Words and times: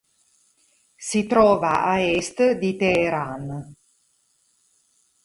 Si 1.07 1.21
trova 1.31 1.73
a 1.83 1.93
est 2.13 2.37
di 2.61 2.71
Teheran. 2.81 3.45